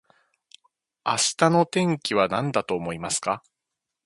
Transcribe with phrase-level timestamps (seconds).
[1.05, 3.43] 明日の天気はなんだと思いますか